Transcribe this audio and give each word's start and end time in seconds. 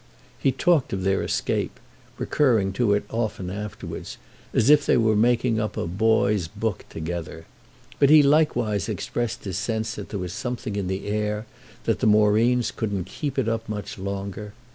He 0.39 0.51
talked 0.51 0.93
of 0.93 1.03
their 1.03 1.21
escape—recurring 1.21 2.73
to 2.73 2.95
it 2.95 3.03
often 3.11 3.51
afterwards—as 3.51 4.71
if 4.71 4.83
they 4.83 4.97
were 4.97 5.15
making 5.15 5.59
up 5.59 5.77
a 5.77 5.85
"boy's 5.85 6.47
book" 6.47 6.85
together. 6.89 7.45
But 7.99 8.09
he 8.09 8.23
likewise 8.23 8.89
expressed 8.89 9.43
his 9.43 9.59
sense 9.59 9.93
that 9.93 10.09
there 10.09 10.17
was 10.19 10.33
something 10.33 10.75
in 10.75 10.87
the 10.87 11.05
air, 11.05 11.45
that 11.83 11.99
the 11.99 12.07
Moreens 12.07 12.71
couldn't 12.71 13.05
keep 13.05 13.37
it 13.37 13.47
up 13.47 13.69
much 13.69 13.99
longer. 13.99 14.53